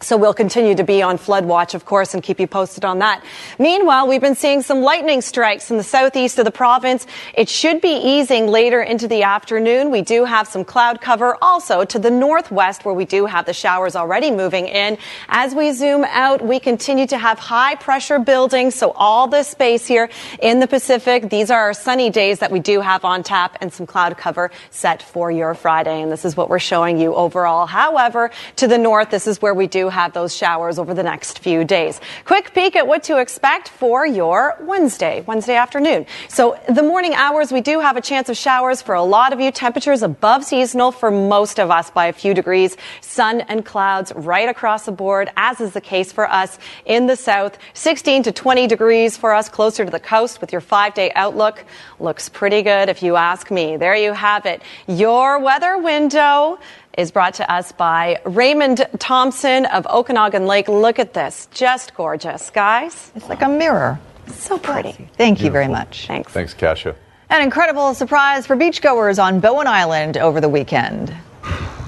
[0.02, 3.00] So we'll continue to be on flood watch, of course, and keep you posted on
[3.00, 3.24] that.
[3.58, 7.06] Meanwhile, we've been seeing some lightning strikes in the southeast of the province.
[7.34, 9.92] It should be easing later into the afternoon.
[9.92, 13.54] We do have some cloud cover also to the northwest where we do have the
[13.54, 14.98] showers already moving in.
[15.28, 18.72] As we zoom out, we continue to have high pressure building.
[18.72, 20.10] So all this space here
[20.42, 23.74] in the Pacific, these are our sunny days that we do have on tap and
[23.74, 26.02] some cloud cover set for your Friday.
[26.02, 27.66] And this is what we're showing you overall.
[27.66, 31.40] However, to the north, this is where we do have those showers over the next
[31.40, 32.00] few days.
[32.26, 36.06] Quick peek at what to expect for your Wednesday, Wednesday afternoon.
[36.28, 39.40] So the morning hours, we do have a chance of showers for a lot of
[39.40, 39.52] you.
[39.52, 42.78] Temperatures above seasonal for most of us by a few degrees.
[43.02, 47.16] Sun and clouds right across the board, as is the case for us in the
[47.16, 47.58] south.
[47.74, 51.64] 16 to 20 degrees for us closer to the coast with your five day outlook.
[52.00, 53.78] Looks pretty good if you ask me.
[53.78, 54.62] There you have it.
[54.88, 56.60] Your weather window
[57.00, 60.68] is brought to us by Raymond Thompson of Okanagan Lake.
[60.68, 61.48] Look at this.
[61.52, 63.14] Just gorgeous, guys.
[63.16, 63.98] It's like a mirror.
[64.28, 65.10] So pretty.
[65.14, 66.08] Thank you very much.
[66.08, 66.34] Thanks.
[66.34, 66.96] Thanks, Kasia.
[67.30, 71.16] An incredible surprise for beachgoers on Bowen Island over the weekend.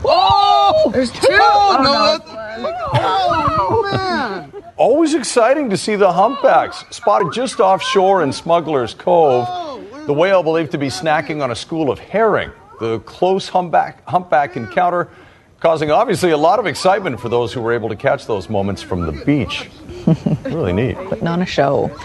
[0.06, 1.28] Oh, there's two.
[2.94, 3.30] Oh,
[3.92, 4.64] man.
[4.78, 9.46] Always exciting to see the humpbacks spotted just offshore in Smuggler's Cove.
[10.08, 12.52] The whale believed to be snacking on a school of herring.
[12.82, 15.08] The close humpback, humpback encounter
[15.60, 18.82] causing obviously a lot of excitement for those who were able to catch those moments
[18.82, 19.70] from the beach.
[20.46, 20.98] really neat.
[20.98, 21.96] Putting on a show.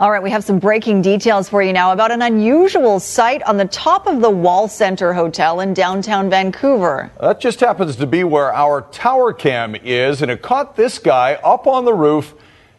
[0.00, 3.56] All right, we have some breaking details for you now about an unusual sight on
[3.56, 7.12] the top of the Wall Center Hotel in downtown Vancouver.
[7.20, 11.34] That just happens to be where our tower cam is, and it caught this guy
[11.34, 12.34] up on the roof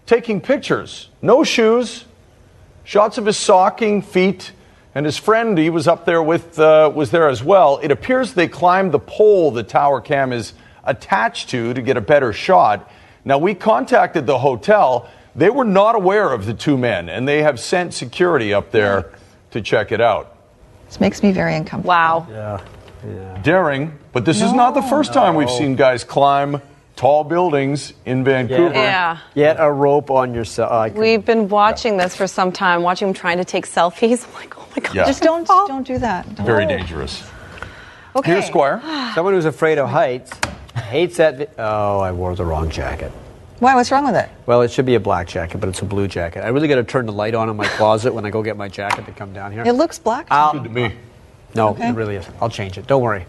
[0.06, 1.08] taking pictures.
[1.22, 2.04] No shoes,
[2.84, 4.52] shots of his socking feet,
[4.96, 7.80] and his friend he was up there with uh, was there as well.
[7.84, 10.54] It appears they climbed the pole the tower cam is
[10.86, 12.90] attached to to get a better shot.
[13.26, 15.10] Now we contacted the hotel.
[15.36, 19.12] They were not aware of the two men, and they have sent security up there
[19.52, 20.38] to check it out.
[20.88, 21.90] This makes me very uncomfortable.
[21.90, 22.28] Wow.
[23.06, 23.40] Yeah.
[23.44, 26.62] Daring, but this is not the first time we've seen guys climb
[26.96, 28.74] tall buildings in Vancouver.
[28.74, 29.18] Yeah.
[29.36, 30.72] Get a rope on yourself.
[30.72, 34.26] Uh, We've been watching this for some time, watching him trying to take selfies.
[34.28, 35.06] I'm like, oh my god, Yeah.
[35.06, 36.26] Just don't don't do that.
[36.26, 37.24] Very dangerous.
[38.16, 38.32] Okay.
[38.32, 38.82] Here, Squire.
[39.16, 40.32] Someone who's afraid of heights
[40.76, 41.38] hates that.
[41.38, 43.12] Vi- oh, I wore the wrong jacket.
[43.60, 43.74] Why?
[43.76, 44.30] What's wrong with it?
[44.46, 46.44] Well, it should be a black jacket, but it's a blue jacket.
[46.44, 48.58] I really got to turn the light on in my closet when I go get
[48.58, 49.64] my jacket to come down here.
[49.66, 50.28] It looks black.
[50.30, 50.94] I'll- to me.
[51.54, 51.88] No, Okay.
[51.90, 52.26] it really is.
[52.42, 52.86] I'll change it.
[52.86, 53.26] Don't worry.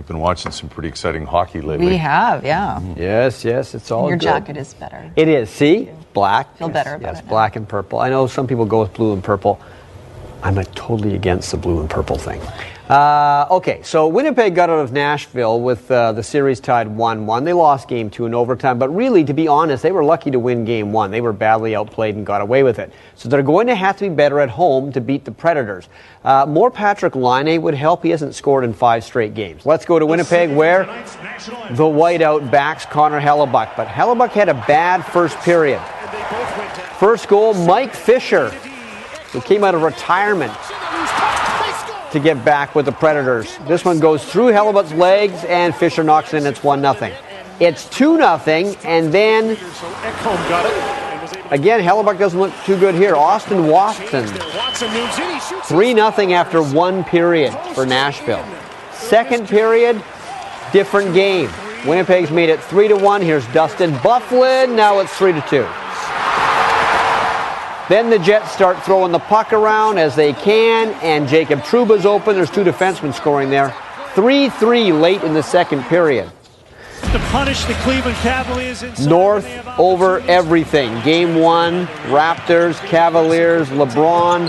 [0.00, 1.84] We've been watching some pretty exciting hockey lately.
[1.84, 2.78] We have, yeah.
[2.80, 2.98] Mm-hmm.
[2.98, 4.24] Yes, yes, it's all Your good.
[4.24, 5.12] jacket is better.
[5.14, 5.50] It is.
[5.50, 6.56] See, black.
[6.56, 7.28] Feel yes, better about yes, it now.
[7.28, 7.98] black and purple.
[7.98, 9.60] I know some people go with blue and purple.
[10.42, 12.40] I'm totally against the blue and purple thing.
[12.90, 17.44] Uh, okay, so Winnipeg got out of Nashville with uh, the series tied 1 1.
[17.44, 20.40] They lost game two in overtime, but really, to be honest, they were lucky to
[20.40, 21.12] win game one.
[21.12, 22.92] They were badly outplayed and got away with it.
[23.14, 25.88] So they're going to have to be better at home to beat the Predators.
[26.24, 28.02] Uh, more Patrik Laine would help.
[28.02, 29.64] He hasn't scored in five straight games.
[29.64, 30.86] Let's go to Winnipeg, where
[31.70, 33.76] the whiteout backs Connor Hellebuyck.
[33.76, 35.80] But Hellebuyck had a bad first period.
[36.98, 38.52] First goal, Mike Fisher,
[39.32, 40.52] who came out of retirement
[42.12, 43.56] to get back with the Predators.
[43.68, 46.44] This one goes through Hellebuyck's legs, and Fisher knocks in.
[46.46, 47.16] It's 1 0.
[47.60, 49.50] It's 2 0, and then
[51.50, 53.14] again, Hellebuyck doesn't look too good here.
[53.14, 58.44] Austin Watson, 3 0 after one period for Nashville.
[58.92, 60.02] Second period,
[60.72, 61.50] different game.
[61.86, 63.22] Winnipeg's made it 3 to 1.
[63.22, 64.74] Here's Dustin Byfuglien.
[64.74, 65.66] Now it's 3 to 2.
[67.90, 72.36] Then the Jets start throwing the puck around as they can, and Jacob Trouba's open.
[72.36, 73.74] There's two defensemen scoring there.
[74.14, 76.30] 3 3 late in the second period.
[77.10, 79.04] To punish the Cleveland Cavaliers.
[79.04, 79.44] North
[79.76, 81.02] over everything.
[81.02, 84.48] Game one, Raptors, Cavaliers, LeBron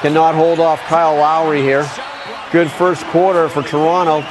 [0.00, 1.86] cannot hold off Kyle Lowry here.
[2.50, 4.22] Good first quarter for Toronto.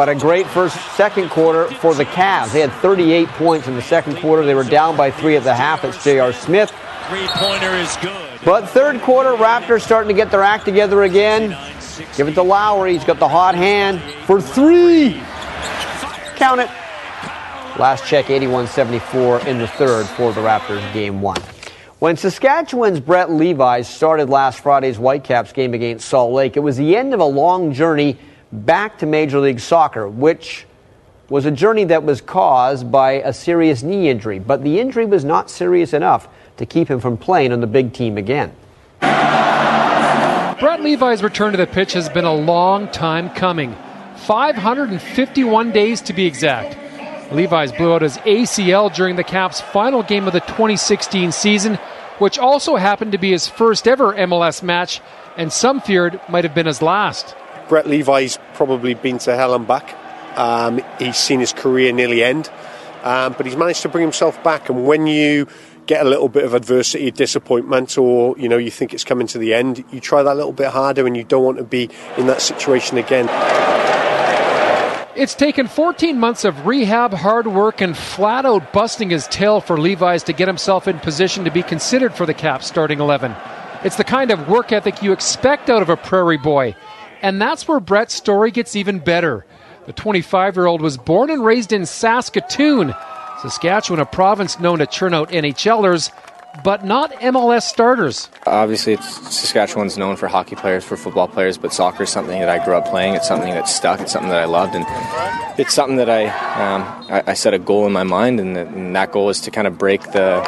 [0.00, 2.54] But a great first, second quarter for the Cavs.
[2.54, 4.46] They had 38 points in the second quarter.
[4.46, 5.84] They were down by three at the half.
[5.84, 6.32] It's J.R.
[6.32, 6.70] Smith.
[7.10, 8.40] Three pointer is good.
[8.42, 11.50] But third quarter, Raptors starting to get their act together again.
[12.16, 12.94] Give it to Lowry.
[12.94, 15.20] He's got the hot hand for three.
[16.36, 16.70] Count it.
[17.78, 21.42] Last check, 81-74 in the third for the Raptors game one.
[21.98, 26.96] When Saskatchewan's Brett Levis started last Friday's Whitecaps game against Salt Lake, it was the
[26.96, 28.16] end of a long journey
[28.52, 30.66] back to Major League Soccer, which
[31.28, 34.38] was a journey that was caused by a serious knee injury.
[34.38, 37.92] But the injury was not serious enough to keep him from playing on the big
[37.92, 38.52] team again.
[39.00, 43.74] Brett Levis return to the pitch has been a long time coming
[44.16, 46.76] 551 days to be exact.
[47.32, 51.76] Levis blew out his ACL during the Caps' final game of the 2016 season,
[52.18, 55.00] which also happened to be his first ever MLS match,
[55.36, 57.34] and some feared might have been his last.
[57.70, 59.96] Brett Levis probably been to hell and back.
[60.36, 62.50] Um, he's seen his career nearly end,
[63.04, 64.68] um, but he's managed to bring himself back.
[64.68, 65.46] And when you
[65.86, 69.38] get a little bit of adversity, disappointment, or you know you think it's coming to
[69.38, 72.26] the end, you try that little bit harder, and you don't want to be in
[72.26, 73.28] that situation again.
[75.14, 79.78] It's taken 14 months of rehab, hard work, and flat out busting his tail for
[79.78, 83.32] Levis to get himself in position to be considered for the Caps starting 11.
[83.84, 86.74] It's the kind of work ethic you expect out of a Prairie boy.
[87.22, 89.44] And that's where Brett's story gets even better.
[89.86, 92.94] The 25 year old was born and raised in Saskatoon,
[93.42, 96.10] Saskatchewan, a province known to churn out NHLers,
[96.64, 98.28] but not MLS starters.
[98.46, 102.62] Obviously, Saskatchewan's known for hockey players, for football players, but soccer is something that I
[102.64, 103.14] grew up playing.
[103.14, 104.00] It's something that stuck.
[104.00, 104.84] It's something that I loved, and
[105.58, 108.66] it's something that I um, I, I set a goal in my mind, and, that-
[108.68, 110.42] and that goal is to kind of break the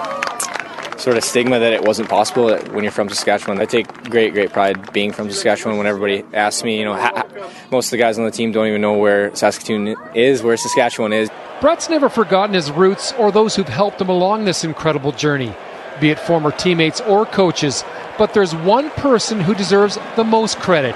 [1.02, 3.60] sort of stigma that it wasn't possible that when you're from Saskatchewan.
[3.60, 5.76] I take great, great pride being from Saskatchewan.
[5.76, 7.26] When everybody asks me, you know, ha-
[7.72, 11.12] most of the guys on the team don't even know where Saskatoon is, where Saskatchewan
[11.12, 11.28] is.
[11.60, 15.52] Brett's never forgotten his roots or those who've helped him along this incredible journey,
[16.00, 17.84] be it former teammates or coaches.
[18.16, 20.94] But there's one person who deserves the most credit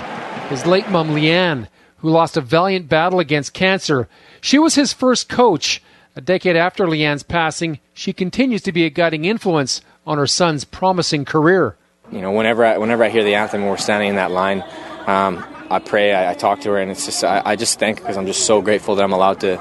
[0.48, 4.08] his late mum, Leanne, who lost a valiant battle against cancer.
[4.40, 5.82] She was his first coach.
[6.14, 10.64] A decade after Leanne's passing, she continues to be a guiding influence on her son's
[10.64, 11.76] promising career.
[12.12, 14.62] you know, whenever I, whenever I hear the anthem, when we're standing in that line,
[15.06, 17.98] um, I pray, I, I talk to her, and it's just I, I just thank
[17.98, 19.60] because I'm just so grateful that I'm allowed to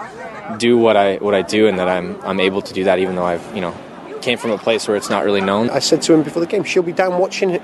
[0.60, 3.16] do what I what I do, and that I'm I'm able to do that, even
[3.16, 3.76] though I've you know
[4.26, 5.70] came from a place where it's not really known.
[5.70, 7.60] I said to him before the game, she'll be down watching,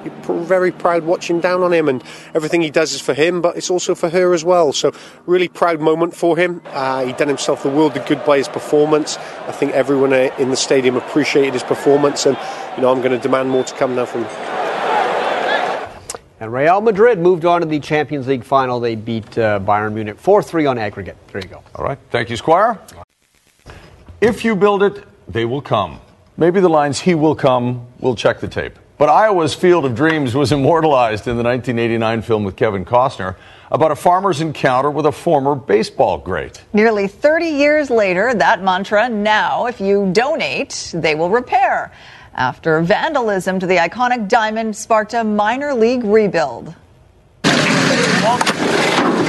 [0.45, 2.03] very proud watching down on him, and
[2.35, 4.71] everything he does is for him, but it's also for her as well.
[4.71, 4.93] So,
[5.25, 6.61] really proud moment for him.
[6.67, 9.17] Uh, he done himself the world of good by his performance.
[9.47, 12.37] I think everyone uh, in the stadium appreciated his performance, and
[12.75, 14.31] you know I'm going to demand more to come now from him.
[16.39, 18.79] And Real Madrid moved on to the Champions League final.
[18.79, 21.17] They beat uh, Bayern Munich 4 3 on aggregate.
[21.31, 21.63] There you go.
[21.73, 21.97] All right.
[22.11, 22.79] Thank you, Squire.
[24.21, 25.99] If you build it, they will come.
[26.37, 28.79] Maybe the lines, he will come, we'll check the tape.
[28.97, 33.35] But Iowa's Field of Dreams was immortalized in the 1989 film with Kevin Costner
[33.71, 36.61] about a farmer's encounter with a former baseball great.
[36.71, 41.91] Nearly 30 years later, that mantra now, if you donate, they will repair.
[42.33, 46.75] After vandalism to the iconic diamond sparked a minor league rebuild.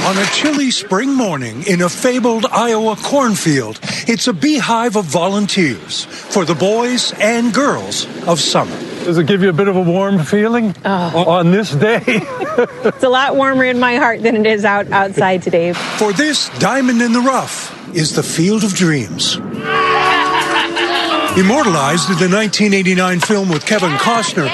[0.03, 6.03] On a chilly spring morning in a fabled Iowa cornfield, it's a beehive of volunteers
[6.03, 8.77] for the boys and girls of summer.
[9.05, 11.29] Does it give you a bit of a warm feeling oh.
[11.29, 12.03] on this day?
[12.55, 15.73] It's a lot warmer in my heart than it is out outside today.
[15.73, 19.37] For this diamond in the rough is the Field of Dreams.
[21.35, 24.45] Immortalized in the 1989 film with Kevin Costner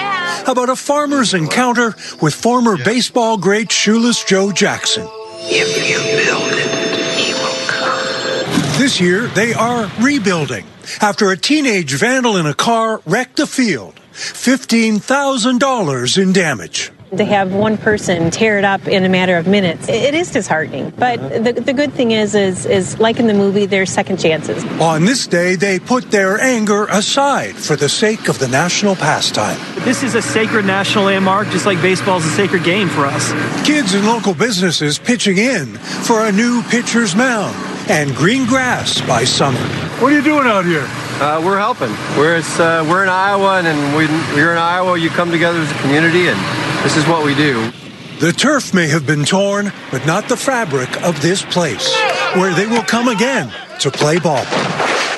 [0.49, 5.09] about a farmer's encounter with former baseball great shoeless Joe Jackson.
[5.41, 6.69] If you build it,
[7.17, 8.79] he will come.
[8.79, 10.65] This year, they are rebuilding
[11.01, 13.95] after a teenage vandal in a car wrecked the field.
[14.13, 16.91] $15,000 in damage.
[17.17, 20.91] To have one person tear it up in a matter of minutes, it is disheartening.
[20.91, 24.63] But the, the good thing is, is, is like in the movie, there's second chances.
[24.79, 29.59] On this day, they put their anger aside for the sake of the national pastime.
[29.83, 33.31] This is a sacred national landmark, just like baseball is a sacred game for us.
[33.65, 37.55] Kids and local businesses pitching in for a new pitcher's mound
[37.89, 39.59] and green grass by summer.
[39.97, 40.85] What are you doing out here?
[41.19, 41.89] Uh, we're helping.
[42.15, 44.05] We're uh, we're in Iowa, and, and we,
[44.39, 44.97] you're in Iowa.
[44.97, 46.37] You come together as a community, and
[46.83, 47.71] this is what we do.
[48.19, 51.93] The turf may have been torn, but not the fabric of this place,
[52.35, 54.43] where they will come again to play ball.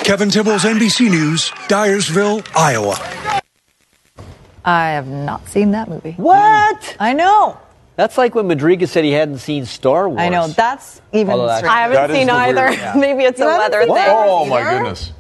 [0.04, 2.96] Kevin Tibbles, NBC News, Dyersville, Iowa.
[4.64, 6.12] I have not seen that movie.
[6.18, 6.84] What?
[6.98, 7.04] Hmm.
[7.04, 7.58] I know.
[7.96, 10.20] That's like when Madriga said he hadn't seen Star Wars.
[10.22, 10.48] I know.
[10.48, 12.68] That's even Although that's- I haven't That is seen either.
[12.68, 12.94] weird- yeah.
[12.98, 14.06] Maybe it's You a haven't weather thing.
[14.10, 15.12] Oh, my goodness.